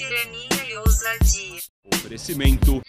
[0.00, 1.60] tirania e ousadia.
[1.92, 2.80] Oferecimento.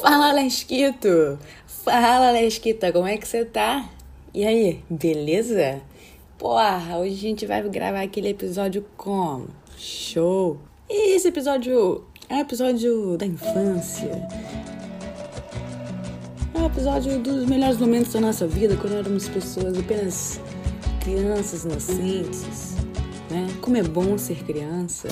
[0.00, 1.38] Fala, Lesquito!
[1.66, 3.90] Fala, Lesquita, como é que você tá?
[4.32, 5.82] E aí, beleza?
[6.38, 9.48] Porra, hoje a gente vai gravar aquele episódio como?
[9.76, 10.58] Show!
[10.88, 14.26] E esse episódio é um episódio da infância.
[16.56, 20.40] É um episódio dos melhores momentos da nossa vida, quando éramos pessoas apenas
[21.04, 22.76] crianças inocentes,
[23.30, 23.46] né?
[23.60, 25.06] Como é bom ser criança.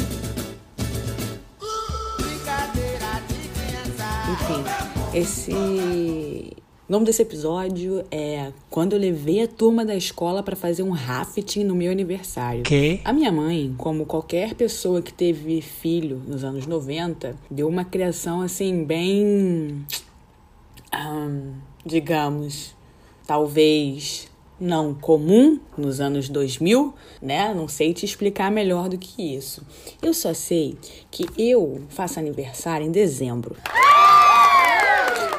[4.33, 4.65] Enfim,
[5.13, 5.53] esse.
[6.89, 10.93] O nome desse episódio é Quando eu levei a turma da escola para fazer um
[10.93, 12.63] rafting no meu aniversário.
[12.63, 13.01] Que?
[13.05, 18.41] A minha mãe, como qualquer pessoa que teve filho nos anos 90, deu uma criação
[18.41, 19.85] assim, bem.
[20.95, 22.75] Ahn, digamos,
[23.27, 24.29] talvez
[24.61, 27.53] não comum nos anos 2000, né?
[27.53, 29.67] Não sei te explicar melhor do que isso.
[30.01, 30.79] Eu só sei
[31.11, 33.57] que eu faço aniversário em dezembro.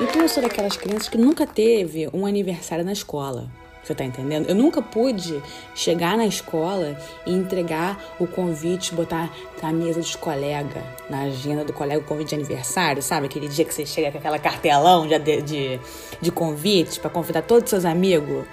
[0.02, 3.50] Então eu sou daquelas crianças que nunca teve um aniversário na escola.
[3.86, 4.50] Você tá entendendo?
[4.50, 5.40] Eu nunca pude
[5.76, 11.72] chegar na escola e entregar o convite, botar na mesa dos colegas, na agenda do
[11.72, 13.28] colega, o convite de aniversário, sabe?
[13.28, 15.80] Aquele dia que você chega com aquela cartelão de, de,
[16.20, 18.46] de convites para convidar todos os seus amigos.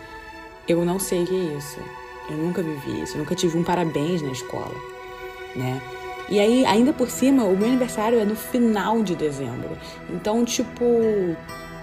[0.69, 1.81] Eu não sei o que é isso.
[2.29, 3.15] Eu nunca vivi isso.
[3.15, 4.75] Eu nunca tive um parabéns na escola,
[5.57, 5.81] né?
[6.29, 9.79] E aí, ainda por cima, o meu aniversário é no final de dezembro.
[10.11, 10.85] Então, tipo,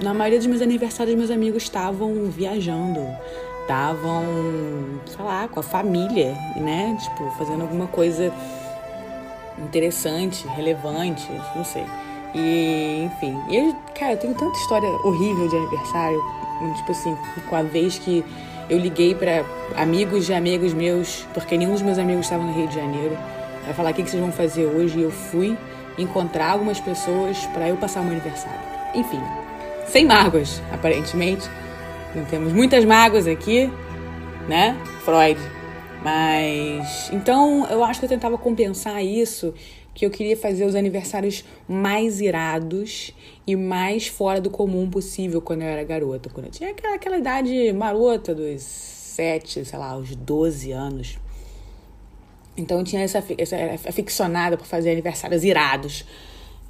[0.01, 3.05] na maioria dos meus aniversários, meus amigos estavam viajando.
[3.61, 4.23] Estavam,
[5.05, 6.97] sei lá, com a família, né?
[6.99, 8.33] Tipo, fazendo alguma coisa
[9.59, 11.85] interessante, relevante, não sei.
[12.33, 13.37] E, enfim.
[13.49, 16.19] E, eu, cara, eu tenho tanta história horrível de aniversário.
[16.77, 18.23] Tipo assim, com a vez que
[18.69, 19.45] eu liguei para
[19.77, 23.17] amigos de amigos meus, porque nenhum dos meus amigos estava no Rio de Janeiro,
[23.63, 24.99] para falar o que, que vocês vão fazer hoje.
[24.99, 25.57] E eu fui
[25.97, 28.59] encontrar algumas pessoas para eu passar o meu aniversário.
[28.95, 29.21] Enfim,
[29.89, 31.49] sem mágoas, aparentemente.
[32.15, 33.69] Não temos muitas mágoas aqui,
[34.47, 34.77] né?
[35.03, 35.39] Freud.
[36.03, 37.09] Mas.
[37.11, 39.53] Então, eu acho que eu tentava compensar isso,
[39.93, 43.13] que eu queria fazer os aniversários mais irados
[43.45, 46.29] e mais fora do comum possível quando eu era garota.
[46.29, 51.19] Quando eu tinha aquela, aquela idade marota dos 7, sei lá, os 12 anos.
[52.55, 56.05] Então eu tinha essa, essa aficionada por fazer aniversários irados.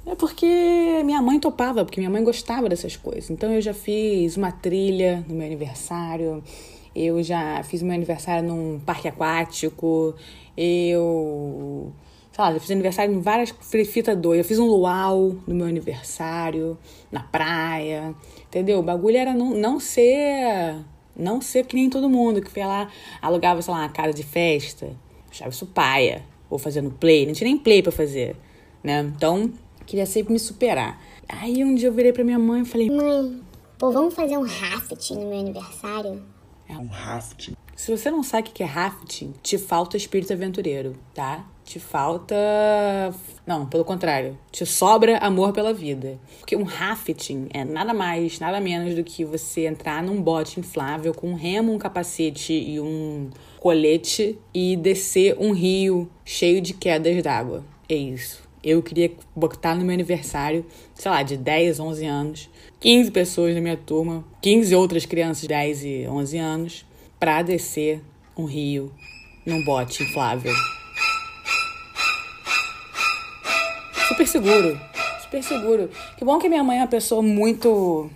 [0.06, 3.30] É porque minha mãe topava, porque minha mãe gostava dessas coisas.
[3.30, 6.42] Então eu já fiz uma trilha no meu aniversário,
[6.94, 10.14] eu já fiz meu aniversário num parque aquático,
[10.56, 11.92] eu.
[12.32, 13.50] Sei lá, eu fiz aniversário em várias
[13.86, 14.44] fitas doidas.
[14.44, 16.78] Eu fiz um luau no meu aniversário,
[17.10, 18.14] na praia,
[18.46, 18.78] entendeu?
[18.78, 20.76] O bagulho era não, não ser.
[21.16, 22.88] Não ser que nem todo mundo que foi lá,
[23.20, 24.96] alugava, sei lá, uma casa de festa,
[25.30, 28.36] achava isso paia, ou fazendo play, não tinha nem play pra fazer,
[28.82, 29.00] né?
[29.14, 29.52] Então,
[29.90, 31.02] queria sempre me superar.
[31.28, 33.40] Aí um dia eu virei pra minha mãe e falei: Mãe,
[33.76, 36.22] pô, vamos fazer um rafting no meu aniversário?
[36.68, 37.56] Um rafting.
[37.74, 41.44] Se você não sabe o que é rafting, te falta espírito aventureiro, tá?
[41.64, 42.36] Te falta.
[43.44, 44.38] Não, pelo contrário.
[44.52, 46.18] Te sobra amor pela vida.
[46.38, 51.12] Porque um rafting é nada mais, nada menos do que você entrar num bote inflável
[51.12, 57.20] com um remo, um capacete e um colete e descer um rio cheio de quedas
[57.22, 57.64] d'água.
[57.88, 58.49] É isso.
[58.62, 63.60] Eu queria botar no meu aniversário, sei lá, de 10, 11 anos, 15 pessoas na
[63.60, 66.86] minha turma, 15 outras crianças de 10 e 11 anos,
[67.18, 68.02] pra descer
[68.36, 68.92] um rio
[69.46, 70.52] num bote inflável.
[74.08, 74.80] Super seguro,
[75.22, 75.90] super seguro.
[76.18, 78.10] Que bom que minha mãe é uma pessoa muito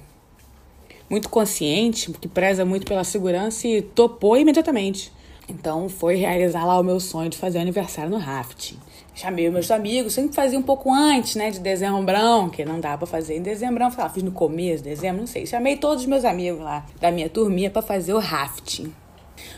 [1.09, 5.13] muito consciente, que preza muito pela segurança e topou imediatamente.
[5.49, 8.79] Então foi realizar lá o meu sonho de fazer aniversário no rafting.
[9.15, 13.07] Chamei meus amigos, sempre fazia um pouco antes, né, de dezembrão, que não dá pra
[13.07, 15.47] fazer em dezembrão, sei lá, fiz no começo de dezembro, não sei.
[15.47, 18.93] Chamei todos os meus amigos lá da minha turminha pra fazer o rafting.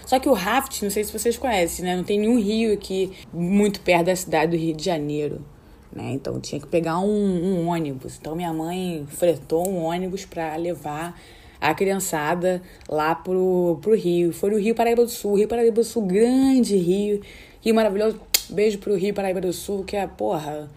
[0.05, 3.13] Só que o rafting, não sei se vocês conhecem, né, não tem nenhum rio aqui
[3.33, 5.43] muito perto da cidade do Rio de Janeiro.
[5.91, 6.11] Né?
[6.13, 8.19] Então tinha que pegar um, um ônibus.
[8.21, 11.19] Então minha mãe fretou um ônibus para levar
[11.59, 14.33] a criançada lá pro, pro Rio.
[14.33, 15.37] Foi no Rio Paraíba do Sul.
[15.37, 17.23] Rio Paraíba do Sul, grande rio.
[17.63, 18.21] Rio maravilhoso.
[18.49, 20.71] Beijo pro Rio Paraíba do Sul, que é, porra,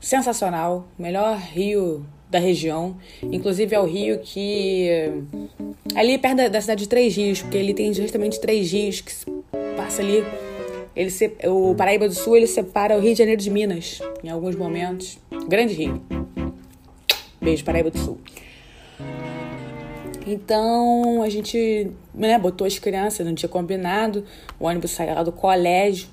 [0.00, 0.86] sensacional.
[0.98, 2.96] Melhor rio da região.
[3.22, 4.88] Inclusive é o rio que.
[5.94, 9.12] Ali perto da, da cidade de Três Rios, porque ele tem justamente três rios que
[9.76, 10.24] passa ali.
[10.94, 14.28] Ele se, o Paraíba do Sul ele separa o Rio de Janeiro de Minas, em
[14.28, 15.18] alguns momentos.
[15.48, 16.02] Grande rio.
[17.40, 18.18] Beijo, Paraíba do Sul.
[20.26, 24.24] Então a gente né, botou as crianças, não tinha combinado.
[24.58, 26.08] O ônibus saiu lá do colégio,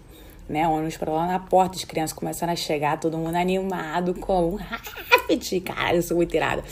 [0.49, 0.67] né?
[0.67, 4.55] Ônibus para lá na porta, as crianças começaram a chegar, todo mundo animado com um
[4.55, 5.61] raft.
[5.61, 6.63] Cara, eu sou muito irada.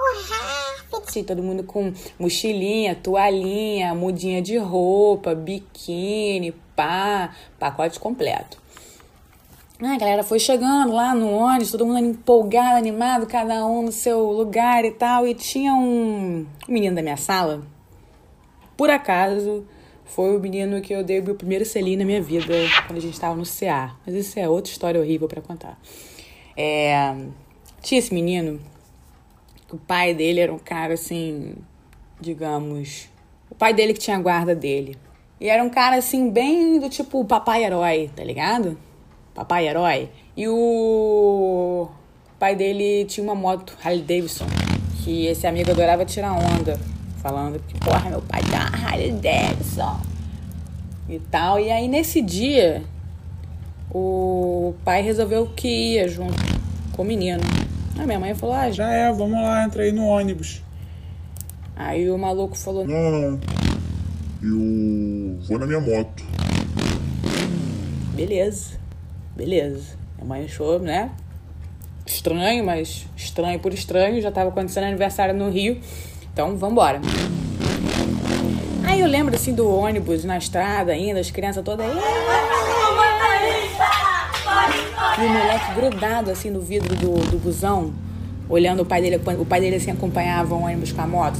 [0.00, 1.24] Um raft!
[1.26, 8.62] Todo mundo com mochilinha, toalhinha, mudinha de roupa, biquíni, pá, pacote completo.
[9.82, 14.30] A galera foi chegando lá no ônibus, todo mundo empolgado, animado, cada um no seu
[14.30, 15.26] lugar e tal.
[15.26, 17.62] E tinha um menino da minha sala,
[18.76, 19.66] por acaso,
[20.04, 22.54] foi o menino que eu dei o meu primeiro selinho na minha vida
[22.86, 23.96] quando a gente estava no CA.
[24.06, 25.78] Mas isso é outra história horrível para contar.
[26.56, 27.14] É,
[27.82, 28.60] tinha esse menino,
[29.72, 31.54] o pai dele era um cara assim,
[32.20, 33.08] digamos.
[33.50, 34.96] O pai dele que tinha a guarda dele.
[35.40, 38.78] E era um cara assim, bem do tipo papai herói, tá ligado?
[39.34, 40.08] papai herói.
[40.36, 41.88] E o
[42.38, 44.46] pai dele tinha uma moto, Harley Davidson,
[45.02, 46.78] que esse amigo adorava tirar onda,
[47.24, 49.98] falando que, porra, meu pai tem uma Harley Davidson
[51.08, 51.58] e tal.
[51.58, 52.82] E aí nesse dia,
[53.90, 56.34] o pai resolveu que ia junto
[56.92, 57.40] com o menino.
[57.98, 60.62] A minha mãe falou, ah, Já é, vamos lá, entra aí no ônibus.
[61.74, 63.40] Aí o maluco falou, Não, não.
[64.42, 66.22] Eu vou na minha moto.
[68.14, 68.72] beleza,
[69.34, 69.96] beleza.
[70.18, 71.10] Minha mãe achou, né?
[72.04, 74.20] Estranho, mas estranho por estranho.
[74.20, 75.80] Já tava acontecendo aniversário no Rio.
[76.34, 77.00] Então, vambora.
[78.82, 81.96] Aí eu lembro assim do ônibus na estrada ainda, as crianças todas aí.
[85.16, 87.94] E o moleque grudado assim no vidro do, do busão,
[88.48, 89.22] olhando o pai dele.
[89.38, 91.38] O pai dele assim acompanhava o ônibus com a moto.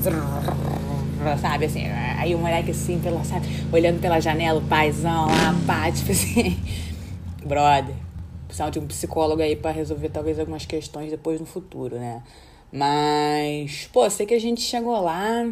[1.41, 5.91] Sabe assim, aí o moleque assim, pela, sabe, olhando pela janela, o paizão lá, pá,
[5.93, 6.56] tipo assim.
[7.44, 7.96] Brother,
[8.46, 12.23] precisava de um psicólogo aí pra resolver talvez algumas questões depois no futuro, né?
[12.76, 15.49] Mas, pô, sei que a gente chegou lá,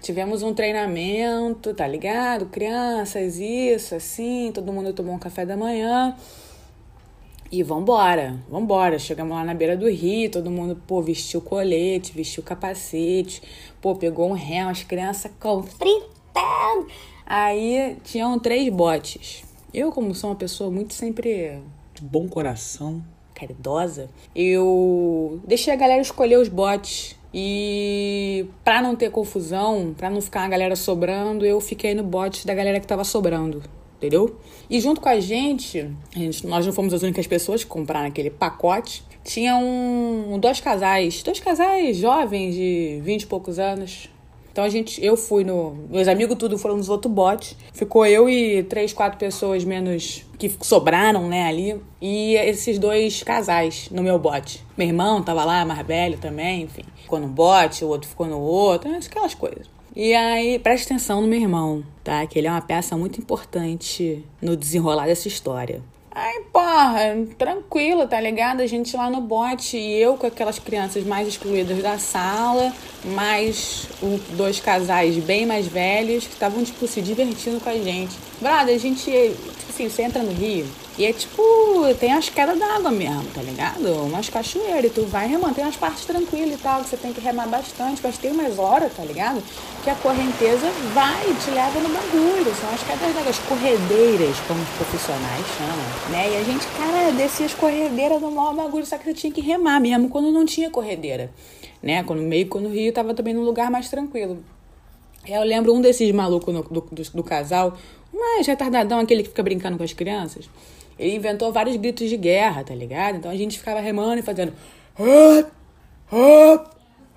[0.00, 2.46] tivemos um treinamento, tá ligado?
[2.46, 6.16] Crianças, isso, assim, todo mundo tomou um café da manhã.
[7.50, 8.98] E vambora, vambora.
[8.98, 13.42] Chegamos lá na beira do rio, todo mundo, pô, vestiu colete, vestiu capacete,
[13.78, 16.86] pô, pegou um remo, as crianças com fritando.
[17.26, 19.44] Aí tinham três botes.
[19.74, 21.60] Eu, como sou uma pessoa muito sempre
[21.92, 23.02] De bom coração.
[23.46, 27.16] Caridosa, eu deixei a galera escolher os botes.
[27.34, 32.46] E pra não ter confusão, pra não ficar a galera sobrando, eu fiquei no bote
[32.46, 33.62] da galera que tava sobrando.
[33.96, 34.36] Entendeu?
[34.68, 38.06] E junto com a gente, a gente- nós não fomos as únicas pessoas que compraram
[38.08, 39.02] aquele pacote.
[39.24, 44.10] Tinha um, dois casais, dois casais jovens de 20 e poucos anos.
[44.52, 45.74] Então a gente, eu fui no.
[45.88, 47.56] Meus amigos tudo foram nos outros botes.
[47.72, 51.80] Ficou eu e três, quatro pessoas menos que sobraram, né, ali.
[52.00, 54.62] E esses dois casais no meu bote.
[54.76, 56.84] Meu irmão tava lá, mais velho também, enfim.
[56.96, 59.70] Ficou num bote, o outro ficou no outro, aquelas coisas.
[59.96, 62.26] E aí, preste atenção no meu irmão, tá?
[62.26, 65.82] Que ele é uma peça muito importante no desenrolar dessa história.
[66.14, 68.60] Ai, porra, tranquilo, tá ligado?
[68.60, 72.70] A gente lá no bote e eu com aquelas crianças mais excluídas da sala,
[73.04, 78.16] mais um- dois casais bem mais velhos que estavam, tipo, se divertindo com a gente.
[78.40, 80.66] Brother, a gente, tipo assim, você entra no Rio
[80.98, 81.42] e é tipo,
[81.98, 83.86] tem as quedas d'água mesmo, tá ligado?
[84.04, 87.12] Umas cachoeiras e tu vai remando, tem umas partes tranquilas e tal, que você tem
[87.12, 89.42] que remar bastante, mas tem umas horas, tá ligado?
[89.82, 94.62] Que a correnteza vai te leva no bagulho, são as quedas d'água, as corredeiras, como
[94.62, 96.30] os profissionais chamam, né?
[96.32, 99.40] E a gente, cara, descia as corredeiras no maior bagulho, só que você tinha que
[99.40, 101.30] remar mesmo quando não tinha corredeira,
[101.82, 102.02] né?
[102.04, 104.42] Quando meio quando o Rio tava também num lugar mais tranquilo.
[105.26, 107.76] Eu lembro um desses malucos do, do, do casal,
[108.12, 110.48] mais retardadão, aquele que fica brincando com as crianças.
[110.98, 113.16] Ele inventou vários gritos de guerra, tá ligado?
[113.16, 114.52] Então a gente ficava remando e fazendo.
[114.98, 115.48] "Hop,
[116.10, 116.66] hop,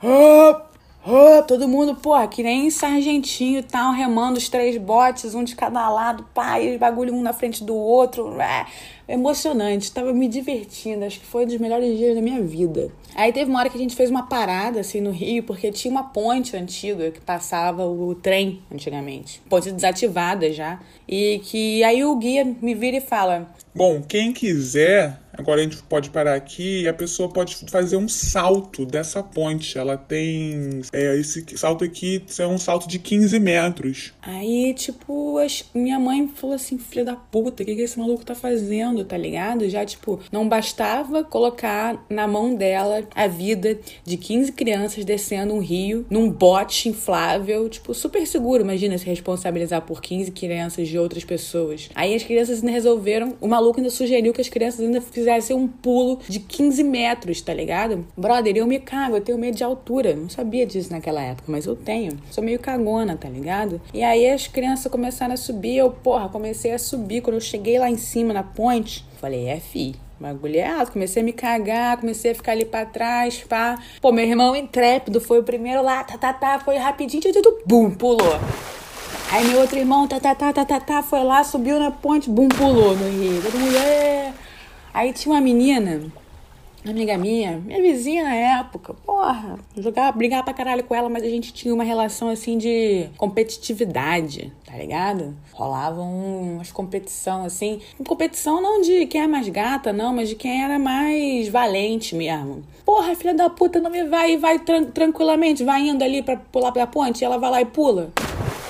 [0.02, 0.75] hop,
[1.06, 5.56] hop", Todo mundo, porra, que nem sargentinho e tal, remando os três botes, um de
[5.56, 8.40] cada lado, os bagulho um na frente do outro.
[8.42, 8.66] É,
[9.08, 12.92] emocionante, tava me divertindo, acho que foi um dos melhores dias da minha vida.
[13.16, 15.92] Aí teve uma hora que a gente fez uma parada assim no Rio, porque tinha
[15.92, 19.42] uma ponte antiga que passava o trem antigamente.
[19.50, 20.80] Ponte desativada já.
[21.08, 25.78] E que aí o guia me vira e fala: Bom, quem quiser, agora a gente
[25.84, 29.78] pode parar aqui e a pessoa pode fazer um salto dessa ponte.
[29.78, 30.82] Ela tem.
[30.92, 34.14] É, esse salto aqui é um salto de 15 metros.
[34.22, 38.26] Aí, tipo, as- minha mãe falou assim: filha da puta, o que, que esse maluco
[38.26, 39.70] tá fazendo, tá ligado?
[39.70, 45.60] Já, tipo, não bastava colocar na mão dela a vida de 15 crianças descendo um
[45.60, 48.64] rio num bote inflável, tipo, super seguro.
[48.64, 51.90] Imagina se responsabilizar por 15 crianças de outras pessoas.
[51.94, 55.02] Aí as crianças ainda resolveram, o maluco ainda sugeriu que as crianças ainda
[55.36, 58.06] fizessem um pulo de 15 metros, tá ligado?
[58.18, 60.16] Brother, eu me cago, eu tenho medo de altura.
[60.16, 62.18] Não sabia disso naquela época, mas eu tenho.
[62.32, 63.82] Sou meio cagona, tá ligado?
[63.94, 67.22] E aí as crianças começaram a subir, eu, porra, comecei a subir.
[67.22, 69.96] Quando eu cheguei lá em cima na ponte, falei, é fi.
[70.18, 73.78] Bagulho é alto, comecei a me cagar, comecei a ficar ali pra trás, pá.
[74.00, 77.92] Pô, meu irmão intrépido foi o primeiro lá, tá, tá, tá, foi rapidinho, tudo, bum,
[77.92, 78.40] pulou.
[79.30, 82.30] Aí meu outro irmão, tá, tá, tá, tá, tá, tá, foi lá, subiu na ponte,
[82.30, 83.42] bum, pulou no rio.
[83.42, 84.34] Todo mundo, é.
[84.96, 86.04] Aí tinha uma menina,
[86.88, 91.28] amiga minha, minha vizinha na época, porra, jogava, brigava pra caralho com ela, mas a
[91.28, 95.36] gente tinha uma relação assim de competitividade, tá ligado?
[95.52, 100.36] Rolava um, umas competição assim, competição não de quem é mais gata, não, mas de
[100.36, 102.64] quem era mais valente mesmo.
[102.86, 106.38] Porra, filha da puta, não me vai e vai tran- tranquilamente, vai indo ali pra
[106.38, 108.14] pular pra ponte, e ela vai lá e pula.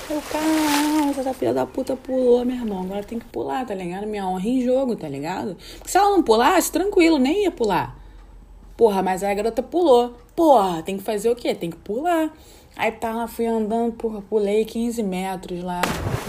[0.08, 2.82] Eu, caralho, essa filha da puta pulou, meu irmão.
[2.84, 4.06] Agora tem que pular, tá ligado?
[4.06, 5.56] Minha honra em jogo, tá ligado?
[5.78, 7.98] Porque se ela não pulasse, tranquilo, nem ia pular.
[8.76, 10.14] Porra, mas aí a garota pulou.
[10.36, 11.56] Porra, tem que fazer o quê?
[11.56, 12.32] Tem que pular.
[12.76, 15.80] Aí tá fui andando, porra, pulei 15 metros lá.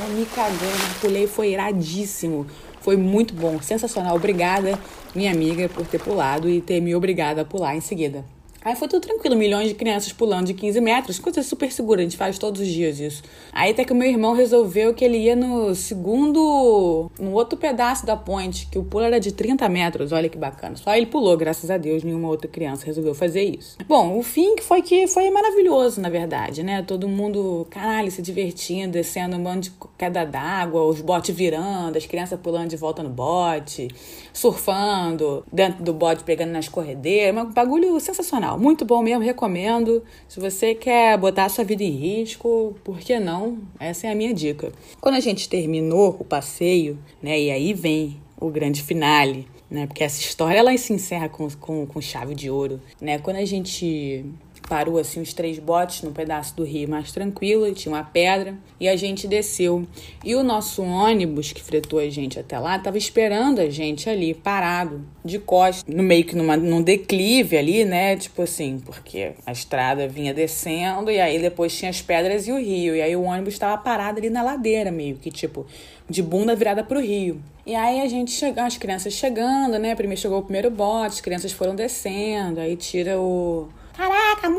[0.02, 2.48] Eu me cagando, pulei, foi iradíssimo.
[2.82, 4.16] Foi muito bom, sensacional.
[4.16, 4.80] Obrigada,
[5.14, 8.26] minha amiga, por ter pulado e ter me obrigado a pular em seguida.
[8.68, 12.04] Aí foi tudo tranquilo, milhões de crianças pulando de 15 metros, coisa super segura, a
[12.04, 13.24] gente faz todos os dias isso.
[13.54, 18.06] Aí até que o meu irmão resolveu que ele ia no segundo, no outro pedaço
[18.06, 20.76] da ponte, que o pulo era de 30 metros, olha que bacana.
[20.76, 23.78] Só ele pulou, graças a Deus, nenhuma outra criança resolveu fazer isso.
[23.88, 26.84] Bom, o fim foi que foi maravilhoso, na verdade, né?
[26.84, 32.06] Todo mundo, caralho, se divertindo, descendo um monte de queda d'água, os botes virando, as
[32.06, 33.88] crianças pulando de volta no bote,
[34.34, 40.04] surfando, dentro do bote pegando nas corredeiras, um bagulho sensacional, muito bom mesmo, recomendo.
[40.28, 43.60] Se você quer botar a sua vida em risco, por que não?
[43.80, 44.72] Essa é a minha dica.
[45.00, 50.04] Quando a gente terminou o passeio, né, e aí vem o grande finale, né, porque
[50.04, 54.26] essa história ela se encerra com, com, com chave de ouro, né, quando a gente
[54.68, 58.88] parou assim os três botes num pedaço do rio mais tranquilo, tinha uma pedra, e
[58.88, 59.88] a gente desceu.
[60.24, 64.34] E o nosso ônibus que fretou a gente até lá tava esperando a gente ali,
[64.34, 68.16] parado, de costas, no meio que numa, num declive ali, né?
[68.18, 72.60] Tipo assim, porque a estrada vinha descendo e aí depois tinha as pedras e o
[72.60, 72.96] rio.
[72.96, 75.66] E aí o ônibus estava parado ali na ladeira, meio que tipo,
[76.10, 77.42] de bunda virada pro rio.
[77.66, 79.96] E aí a gente chegou, as crianças chegando, né?
[79.96, 83.68] Primeiro chegou o primeiro bote, as crianças foram descendo, aí tira o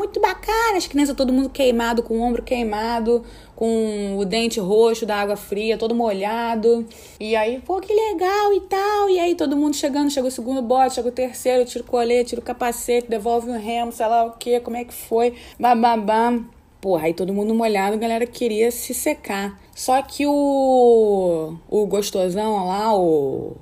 [0.09, 0.77] muito bacana!
[0.77, 3.23] As crianças, todo mundo queimado, com o ombro queimado,
[3.55, 6.85] com o dente roxo da água fria, todo molhado.
[7.19, 9.09] E aí, pô, que legal e tal.
[9.09, 12.29] E aí, todo mundo chegando, chegou o segundo bote, chegou o terceiro, tira o colete,
[12.29, 16.45] tira o capacete, devolve o remo, sei lá o que, como é que foi, bababam.
[16.81, 19.59] Porra, aí todo mundo molhado, a galera queria se secar.
[19.75, 23.57] Só que o, o gostosão lá, o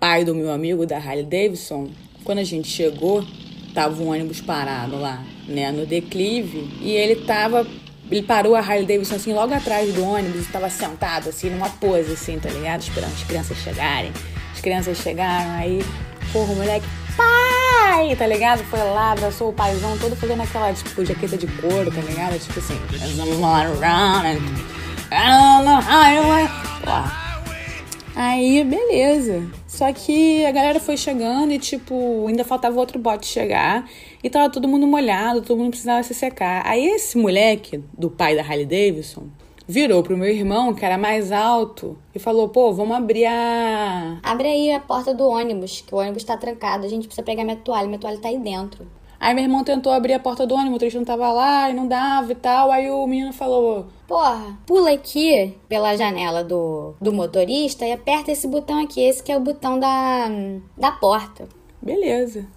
[0.00, 1.90] pai do meu amigo da Harley Davidson,
[2.24, 3.22] quando a gente chegou,
[3.74, 7.66] tava um ônibus parado lá, né, no declive, e ele tava.
[8.10, 11.70] Ele parou a Harley Davidson assim logo atrás do ônibus e tava sentado assim numa
[11.70, 12.82] pose assim, tá ligado?
[12.82, 14.12] Esperando as crianças chegarem.
[14.52, 15.82] As crianças chegaram, aí,
[16.30, 18.62] porra, o moleque, pai, tá ligado?
[18.64, 22.38] Foi lá, abraçou o paizão todo fazendo aquela, tipo, jaqueta de couro, tá ligado?
[22.38, 22.78] Tipo assim,
[23.16, 23.64] vamos lá,
[26.84, 27.21] Porra.
[28.14, 29.42] Aí, beleza.
[29.66, 33.88] Só que a galera foi chegando e, tipo, ainda faltava outro bote chegar.
[34.22, 36.62] E tava todo mundo molhado, todo mundo precisava se secar.
[36.66, 39.24] Aí esse moleque, do pai da Harley Davidson,
[39.66, 44.18] virou pro meu irmão, que era mais alto, e falou: pô, vamos abrir a.
[44.22, 46.84] Abre aí a porta do ônibus, que o ônibus tá trancado.
[46.84, 48.86] A gente precisa pegar minha toalha, minha toalha tá aí dentro.
[49.22, 51.72] Aí meu irmão tentou abrir a porta do ônibus, o motorista não tava lá e
[51.72, 52.72] não dava e tal.
[52.72, 58.48] Aí o menino falou: Porra, pula aqui pela janela do, do motorista e aperta esse
[58.48, 59.00] botão aqui.
[59.00, 60.28] Esse que é o botão da,
[60.76, 61.48] da porta.
[61.80, 62.48] Beleza.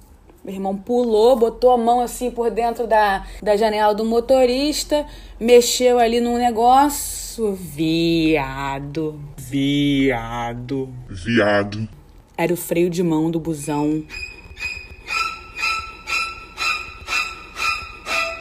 [0.44, 5.06] Meu irmão pulou, botou a mão assim por dentro da, da janela do motorista,
[5.40, 7.54] mexeu ali num negócio.
[7.54, 9.20] Viado.
[9.38, 10.90] Viado.
[11.08, 11.88] Viado.
[12.36, 14.04] Era o freio de mão do busão.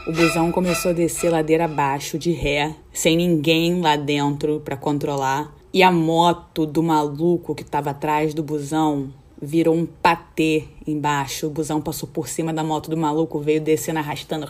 [0.06, 5.50] O busão começou a descer ladeira abaixo, de ré, sem ninguém lá dentro pra controlar.
[5.72, 11.46] E a moto do maluco que tava atrás do busão virou um patê embaixo.
[11.46, 14.46] O busão passou por cima da moto do maluco, veio descendo, arrastando.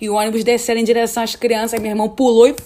[0.00, 1.74] e o ônibus descendo em direção às crianças.
[1.74, 2.56] Aí meu irmão pulou e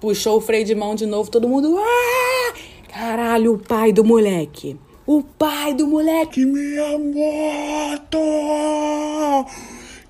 [0.00, 1.28] puxou o freio de mão de novo.
[1.28, 1.76] Todo mundo.
[1.76, 2.54] Ah!
[2.88, 4.76] Caralho, o pai do moleque.
[5.04, 6.34] O pai do moleque.
[6.34, 8.18] Que minha moto!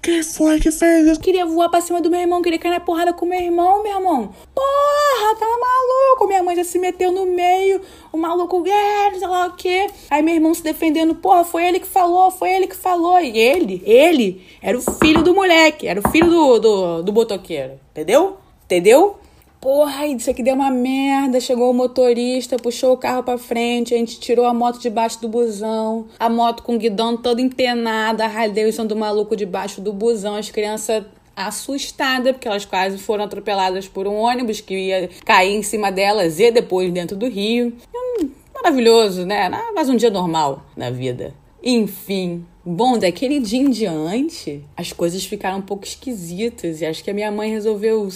[0.01, 1.21] Quem foi que fez isso?
[1.21, 3.97] Queria voar pra cima do meu irmão, queria cair na porrada com meu irmão, meu
[3.97, 4.33] irmão.
[4.55, 6.27] Porra, tá maluco?
[6.29, 7.81] Minha mãe já se meteu no meio,
[8.13, 9.89] o maluco, é, sei lá o quê.
[10.11, 13.21] Aí meu irmão se defendendo, porra, foi ele que falou, foi ele que falou.
[13.21, 17.81] E ele, ele, era o filho do moleque, era o filho do, do, do botoqueiro,
[17.91, 18.39] entendeu?
[18.65, 19.19] Entendeu?
[19.61, 21.41] Porra, isso aqui deu uma merda.
[21.41, 25.29] Chegou o motorista, puxou o carro pra frente, a gente tirou a moto debaixo do
[25.29, 26.07] busão.
[26.19, 30.37] A moto com o guidão toda empenada, a Davidson do maluco debaixo do busão.
[30.37, 35.63] As crianças assustadas, porque elas quase foram atropeladas por um ônibus que ia cair em
[35.63, 37.77] cima delas e depois dentro do rio.
[37.95, 39.49] Hum, maravilhoso, né?
[39.75, 41.35] Mais um dia normal na vida.
[41.63, 47.11] Enfim, bom, daquele dia em diante, as coisas ficaram um pouco esquisitas e acho que
[47.11, 48.09] a minha mãe resolveu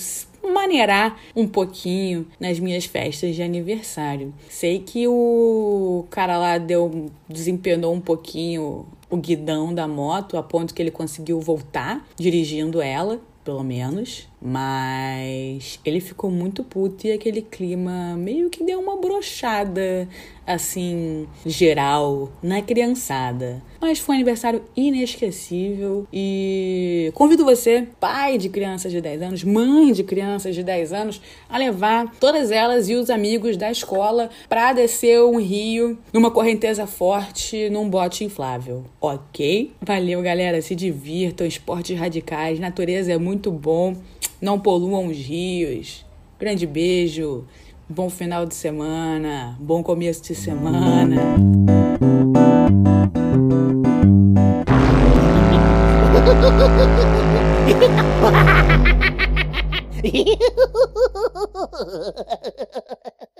[0.43, 4.33] maneirar um pouquinho nas minhas festas de aniversário.
[4.49, 10.75] Sei que o cara lá deu desempenou um pouquinho o guidão da moto a ponto
[10.75, 14.29] que ele conseguiu voltar dirigindo ela pelo menos.
[14.45, 20.09] Mas ele ficou muito puto e aquele clima meio que deu uma brochada,
[20.45, 23.63] assim, geral, na criançada.
[23.81, 29.93] Mas foi um aniversário inesquecível e convido você, pai de crianças de 10 anos, mãe
[29.93, 34.73] de crianças de 10 anos, a levar todas elas e os amigos da escola para
[34.73, 38.85] descer um rio numa correnteza forte num bote inflável.
[39.01, 39.73] Ok?
[39.81, 40.61] Valeu, galera.
[40.61, 43.95] Se divirtam, esportes radicais, natureza é muito bom
[44.43, 46.05] não poluam os rios.
[46.39, 47.47] Grande beijo,
[47.89, 51.23] bom final de semana, bom começo de semana.